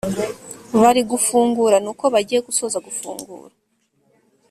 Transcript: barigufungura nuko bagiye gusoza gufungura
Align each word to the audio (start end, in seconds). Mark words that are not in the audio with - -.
barigufungura 0.81 1.77
nuko 1.83 2.05
bagiye 2.13 2.39
gusoza 2.47 2.77
gufungura 2.87 3.53